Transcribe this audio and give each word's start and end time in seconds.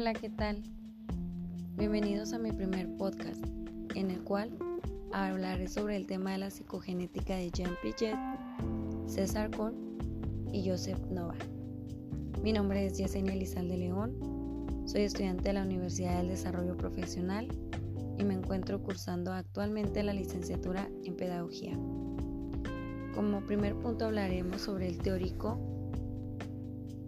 Hola, 0.00 0.14
¿qué 0.14 0.30
tal? 0.30 0.62
Bienvenidos 1.76 2.32
a 2.32 2.38
mi 2.38 2.52
primer 2.52 2.88
podcast, 2.96 3.44
en 3.94 4.10
el 4.10 4.24
cual 4.24 4.48
hablaré 5.12 5.68
sobre 5.68 5.96
el 5.96 6.06
tema 6.06 6.32
de 6.32 6.38
la 6.38 6.50
psicogenética 6.50 7.36
de 7.36 7.50
Jean 7.50 7.74
Piaget, 7.82 8.16
César 9.06 9.50
Cole 9.54 9.76
y 10.54 10.66
Joseph 10.66 10.98
Nova. 11.10 11.34
Mi 12.42 12.54
nombre 12.54 12.86
es 12.86 12.96
Yesenia 12.96 13.34
Elizalde 13.34 13.76
León, 13.76 14.16
soy 14.86 15.02
estudiante 15.02 15.50
de 15.50 15.52
la 15.52 15.64
Universidad 15.64 16.16
del 16.16 16.28
Desarrollo 16.28 16.78
Profesional 16.78 17.46
y 18.16 18.24
me 18.24 18.32
encuentro 18.32 18.82
cursando 18.82 19.34
actualmente 19.34 20.02
la 20.02 20.14
licenciatura 20.14 20.88
en 21.04 21.14
Pedagogía. 21.14 21.78
Como 23.14 23.44
primer 23.44 23.74
punto 23.74 24.06
hablaremos 24.06 24.62
sobre 24.62 24.88
el 24.88 24.96
teórico 24.96 25.60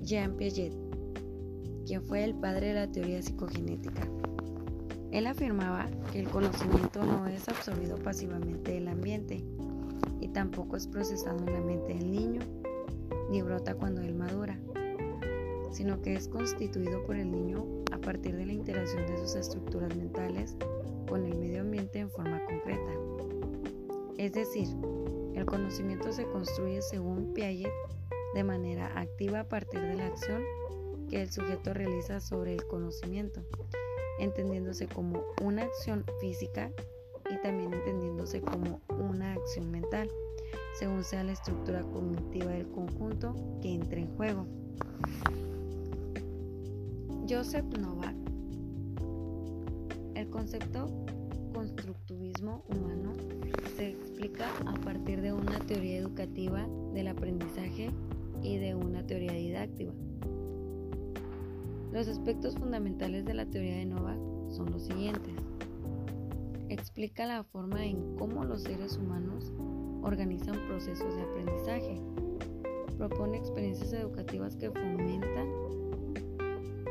Jean 0.00 0.38
Piaget, 0.38 0.87
quien 1.88 2.02
fue 2.02 2.22
el 2.22 2.34
padre 2.34 2.68
de 2.68 2.74
la 2.74 2.92
teoría 2.92 3.22
psicogenética. 3.22 4.06
Él 5.10 5.26
afirmaba 5.26 5.88
que 6.12 6.20
el 6.20 6.28
conocimiento 6.28 7.02
no 7.02 7.26
es 7.26 7.48
absorbido 7.48 7.96
pasivamente 7.96 8.72
del 8.72 8.88
ambiente 8.88 9.42
y 10.20 10.28
tampoco 10.28 10.76
es 10.76 10.86
procesado 10.86 11.38
en 11.46 11.54
la 11.54 11.60
mente 11.62 11.94
del 11.94 12.12
niño 12.12 12.42
ni 13.30 13.40
brota 13.40 13.74
cuando 13.74 14.02
él 14.02 14.14
madura, 14.14 14.58
sino 15.72 16.02
que 16.02 16.14
es 16.14 16.28
constituido 16.28 17.02
por 17.04 17.16
el 17.16 17.30
niño 17.30 17.64
a 17.90 17.96
partir 17.96 18.36
de 18.36 18.44
la 18.44 18.52
interacción 18.52 19.06
de 19.06 19.16
sus 19.16 19.34
estructuras 19.34 19.96
mentales 19.96 20.56
con 21.08 21.24
el 21.24 21.38
medio 21.38 21.62
ambiente 21.62 22.00
en 22.00 22.10
forma 22.10 22.44
concreta. 22.44 22.92
Es 24.18 24.32
decir, 24.32 24.68
el 25.34 25.46
conocimiento 25.46 26.12
se 26.12 26.26
construye 26.26 26.82
según 26.82 27.32
Piaget 27.32 27.72
de 28.34 28.44
manera 28.44 28.92
activa 28.94 29.40
a 29.40 29.48
partir 29.48 29.80
de 29.80 29.94
la 29.94 30.06
acción 30.06 30.42
que 31.08 31.22
el 31.22 31.30
sujeto 31.30 31.74
realiza 31.74 32.20
sobre 32.20 32.54
el 32.54 32.64
conocimiento, 32.66 33.42
entendiéndose 34.18 34.86
como 34.86 35.24
una 35.42 35.62
acción 35.62 36.04
física 36.20 36.70
y 37.30 37.40
también 37.42 37.72
entendiéndose 37.72 38.40
como 38.40 38.80
una 38.98 39.34
acción 39.34 39.70
mental, 39.70 40.10
según 40.78 41.04
sea 41.04 41.24
la 41.24 41.32
estructura 41.32 41.82
cognitiva 41.82 42.52
del 42.52 42.68
conjunto 42.68 43.34
que 43.60 43.74
entre 43.74 44.02
en 44.02 44.16
juego. 44.16 44.46
Joseph 47.28 47.66
Novak. 47.78 48.14
El 50.14 50.30
concepto 50.30 50.86
constructivismo 51.52 52.64
humano 52.68 53.12
se 53.76 53.90
explica 53.90 54.48
a 54.66 54.74
partir 54.80 55.20
de 55.20 55.32
una 55.32 55.58
teoría 55.60 55.98
educativa 55.98 56.66
del 56.94 57.08
aprendizaje 57.08 57.90
y 58.42 58.58
de 58.58 58.74
una 58.74 59.06
teoría 59.06 59.32
didáctica. 59.32 59.92
Los 61.98 62.06
aspectos 62.06 62.54
fundamentales 62.54 63.24
de 63.24 63.34
la 63.34 63.44
teoría 63.44 63.78
de 63.78 63.86
Novak 63.86 64.20
son 64.50 64.70
los 64.70 64.84
siguientes. 64.84 65.34
Explica 66.68 67.26
la 67.26 67.42
forma 67.42 67.84
en 67.84 68.14
cómo 68.14 68.44
los 68.44 68.62
seres 68.62 68.96
humanos 68.96 69.52
organizan 70.02 70.64
procesos 70.68 71.16
de 71.16 71.22
aprendizaje. 71.22 72.00
Propone 72.96 73.38
experiencias 73.38 73.92
educativas 73.94 74.54
que 74.54 74.70
fomentan 74.70 75.48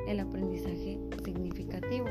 el 0.10 0.20
aprendizaje 0.20 1.00
significativo. 1.24 2.08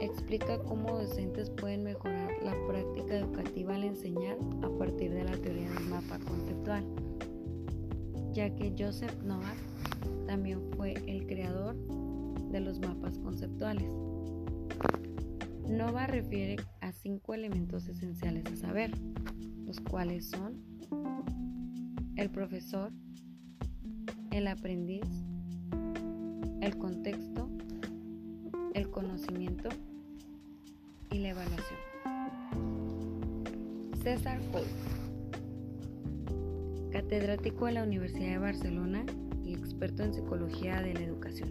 Explica 0.00 0.58
cómo 0.64 0.98
docentes 0.98 1.48
pueden 1.48 1.84
mejorar 1.84 2.32
la 2.42 2.56
práctica 2.66 3.18
educativa 3.18 3.76
al 3.76 3.84
enseñar 3.84 4.36
a 4.64 4.78
partir 4.78 5.12
de 5.14 5.22
la 5.22 5.36
teoría 5.36 5.70
del 5.70 5.84
mapa 5.84 6.18
conceptual, 6.26 6.84
ya 8.32 8.52
que 8.56 8.74
Joseph 8.76 9.14
Novak 9.22 9.67
también 10.28 10.60
fue 10.76 10.92
el 11.06 11.26
creador 11.26 11.74
de 12.50 12.60
los 12.60 12.78
mapas 12.80 13.18
conceptuales. 13.18 13.90
Nova 15.66 16.06
refiere 16.06 16.56
a 16.82 16.92
cinco 16.92 17.32
elementos 17.32 17.88
esenciales 17.88 18.44
a 18.52 18.56
saber, 18.56 18.90
los 19.64 19.80
cuales 19.80 20.26
son 20.26 20.62
el 22.16 22.28
profesor, 22.30 22.92
el 24.30 24.48
aprendiz, 24.48 25.06
el 26.60 26.76
contexto, 26.76 27.48
el 28.74 28.90
conocimiento 28.90 29.70
y 31.10 31.20
la 31.20 31.30
evaluación. 31.30 31.78
César 34.02 34.40
Cole, 34.52 34.66
catedrático 36.92 37.64
de 37.64 37.72
la 37.72 37.82
Universidad 37.82 38.28
de 38.28 38.38
Barcelona 38.38 39.06
experto 39.78 40.02
en 40.02 40.12
psicología 40.12 40.82
de 40.82 40.92
la 40.92 41.02
educación. 41.02 41.50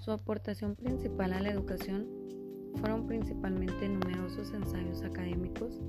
Su 0.00 0.10
aportación 0.10 0.74
principal 0.74 1.34
a 1.34 1.42
la 1.42 1.50
educación 1.50 2.06
fueron 2.76 3.06
principalmente 3.06 3.86
numerosos 3.86 4.54
ensayos 4.54 5.02
académicos 5.02 5.82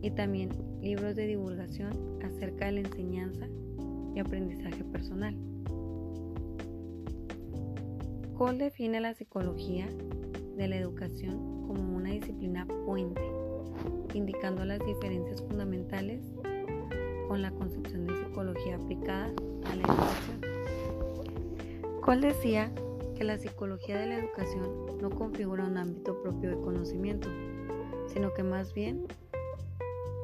y 0.00 0.10
también 0.10 0.50
libros 0.80 1.14
de 1.14 1.28
divulgación 1.28 1.92
acerca 2.24 2.66
de 2.66 2.72
la 2.72 2.80
enseñanza 2.80 3.46
y 4.16 4.18
aprendizaje 4.18 4.82
personal. 4.82 5.36
Cole 8.36 8.64
define 8.64 9.00
la 9.00 9.14
psicología 9.14 9.86
de 10.56 10.66
la 10.66 10.76
educación 10.76 11.36
como 11.68 11.98
una 11.98 12.10
disciplina 12.10 12.66
puente, 12.84 13.22
indicando 14.12 14.64
las 14.64 14.84
diferencias 14.84 15.40
fundamentales 15.40 16.20
con 17.32 17.40
la 17.40 17.50
concepción 17.50 18.06
de 18.06 18.14
psicología 18.14 18.76
aplicada 18.76 19.32
a 19.64 19.74
la 19.74 19.82
educación. 19.84 20.40
Cole 22.02 22.26
decía 22.26 22.70
que 23.16 23.24
la 23.24 23.38
psicología 23.38 23.98
de 23.98 24.06
la 24.06 24.18
educación 24.18 24.98
no 25.00 25.08
configura 25.08 25.64
un 25.64 25.78
ámbito 25.78 26.20
propio 26.20 26.50
de 26.50 26.56
conocimiento, 26.56 27.30
sino 28.12 28.34
que 28.34 28.42
más 28.42 28.74
bien 28.74 29.06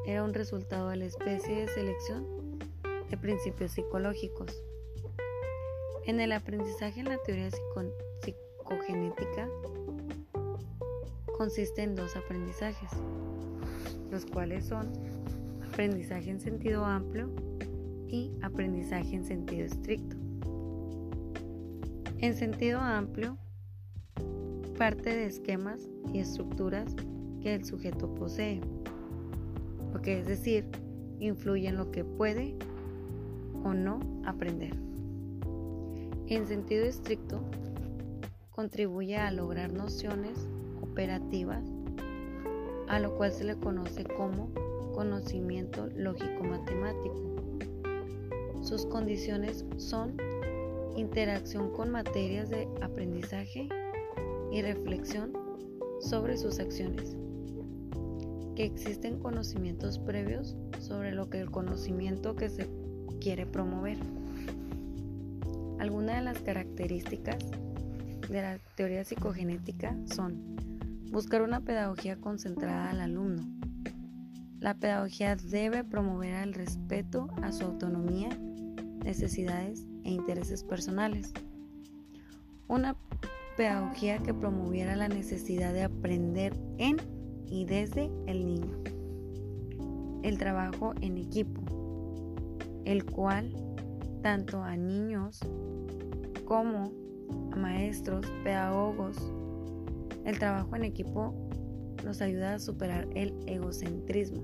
era 0.05 0.23
un 0.23 0.35
resultado 0.35 0.91
de 0.91 0.97
la 0.97 1.07
especie 1.07 1.61
de 1.61 1.69
selección 1.69 2.27
de 3.09 3.17
principios 3.17 3.73
psicológicos. 3.73 4.63
En 6.05 6.21
el 6.21 6.33
aprendizaje 6.33 7.01
en 7.01 7.09
la 7.09 7.17
teoría 7.23 7.49
psicogenética 8.21 9.49
consiste 11.39 11.85
en 11.85 11.95
dos 11.95 12.17
aprendizajes, 12.17 12.91
los 14.11 14.27
cuales 14.27 14.67
son 14.67 14.93
aprendizaje 15.69 16.31
en 16.31 16.41
sentido 16.41 16.85
amplio 16.85 17.31
y 18.09 18.33
aprendizaje 18.43 19.15
en 19.15 19.25
sentido 19.25 19.67
estricto. 19.67 20.17
En 22.19 22.35
sentido 22.35 22.81
amplio, 22.81 23.37
parte 24.77 25.11
de 25.11 25.27
esquemas 25.27 25.89
y 26.13 26.19
estructuras 26.19 26.97
que 27.43 27.55
el 27.55 27.65
sujeto 27.65 28.13
posee, 28.15 28.61
lo 29.93 30.01
que 30.01 30.21
es 30.21 30.27
decir, 30.27 30.65
influye 31.21 31.69
en 31.69 31.77
lo 31.77 31.91
que 31.91 32.05
puede 32.05 32.57
o 33.63 33.75
no 33.75 34.01
aprender. 34.25 34.75
En 36.29 36.47
sentido 36.47 36.87
estricto, 36.87 37.41
contribuye 38.51 39.17
a 39.17 39.31
lograr 39.31 39.73
nociones 39.73 40.49
operativas, 40.81 41.65
a 42.89 42.99
lo 42.99 43.17
cual 43.17 43.33
se 43.33 43.45
le 43.45 43.57
conoce 43.57 44.05
como 44.05 44.51
conocimiento 44.99 45.87
lógico-matemático. 45.95 47.15
Sus 48.63 48.85
condiciones 48.85 49.65
son 49.77 50.17
interacción 50.97 51.71
con 51.71 51.93
materias 51.93 52.51
de 52.51 52.67
aprendizaje 52.83 53.69
y 54.51 54.61
reflexión 54.61 55.33
sobre 56.01 56.37
sus 56.37 56.59
acciones. 56.59 57.17
Que 58.57 58.65
existen 58.65 59.21
conocimientos 59.21 60.01
previos 60.01 60.57
sobre 60.81 61.13
lo 61.13 61.31
que 61.31 61.39
el 61.43 61.53
conocimiento 61.53 62.35
que 62.35 62.49
se 62.49 62.69
quiere 63.21 63.47
promover. 63.47 63.99
Algunas 65.79 66.17
de 66.17 66.23
las 66.23 66.41
características 66.41 67.39
de 68.29 68.43
la 68.43 68.59
teoría 68.75 69.05
psicogenética 69.05 69.97
son 70.07 70.57
buscar 71.13 71.43
una 71.43 71.61
pedagogía 71.61 72.17
concentrada 72.17 72.91
al 72.91 73.01
alumno, 73.01 73.58
la 74.61 74.75
pedagogía 74.75 75.37
debe 75.37 75.85
promover 75.85 76.35
el 76.43 76.55
respeto 76.55 77.29
a 77.43 77.53
su 77.53 77.65
autonomía, 77.65 78.31
necesidades 79.05 79.87
e 80.05 80.11
intereses 80.11 80.65
personales. 80.65 81.33
Una 82.67 82.97
pedagogía 83.57 84.19
que 84.19 84.35
promoviera 84.35 84.97
la 84.97 85.09
necesidad 85.09 85.73
de 85.73 85.85
aprender 85.85 86.57
en 86.79 86.97
y 87.47 87.65
desde 87.65 88.11
el 88.27 88.47
niño. 88.47 88.79
El 90.23 90.39
trabajo 90.39 90.93
en 91.01 91.19
equipo, 91.19 91.63
el 92.85 93.05
cual 93.05 93.55
tanto 94.23 94.63
a 94.63 94.77
niños 94.77 95.41
como 96.45 96.93
a 97.53 97.57
maestros, 97.57 98.27
pedagogos, 98.43 99.17
el 100.25 100.39
trabajo 100.39 100.75
en 100.77 100.85
equipo 100.85 101.48
nos 102.05 102.21
ayuda 102.21 102.55
a 102.55 102.59
superar 102.59 103.09
el 103.15 103.35
egocentrismo. 103.47 104.43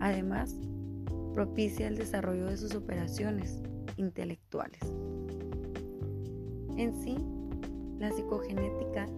Además, 0.00 0.54
propicia 1.34 1.88
el 1.88 1.96
desarrollo 1.96 2.46
de 2.46 2.56
sus 2.56 2.74
operaciones 2.74 3.62
intelectuales. 3.96 4.80
En 6.76 6.94
sí, 7.02 7.16
La 7.98 8.12
psicogenética 8.12 9.08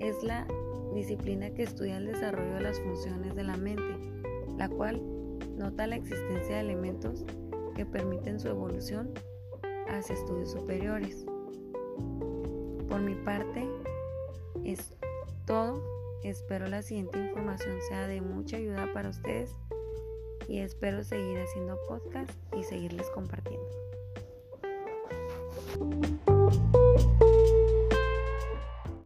es 0.00 0.20
la 0.24 0.48
disciplina 0.94 1.50
que 1.50 1.62
estudia 1.62 1.98
el 1.98 2.06
desarrollo 2.06 2.54
de 2.54 2.60
las 2.60 2.80
funciones 2.80 3.36
de 3.36 3.44
la 3.44 3.56
mente, 3.56 3.82
la 4.58 4.68
cual 4.68 5.00
nota 5.56 5.86
la 5.86 5.96
existencia 5.96 6.56
de 6.56 6.60
elementos 6.60 7.24
que 7.76 7.86
permiten 7.86 8.40
su 8.40 8.48
evolución 8.48 9.10
hacia 9.88 10.14
estudios 10.14 10.50
superiores. 10.50 11.24
Por 12.88 13.00
mi 13.00 13.14
parte, 13.14 13.68
es 14.64 14.92
todo. 15.46 15.95
Espero 16.26 16.66
la 16.66 16.82
siguiente 16.82 17.20
información 17.20 17.80
sea 17.88 18.08
de 18.08 18.20
mucha 18.20 18.56
ayuda 18.56 18.92
para 18.92 19.10
ustedes 19.10 19.54
y 20.48 20.58
espero 20.58 21.04
seguir 21.04 21.38
haciendo 21.38 21.78
podcast 21.86 22.32
y 22.56 22.64
seguirles 22.64 23.08
compartiendo. 23.10 23.70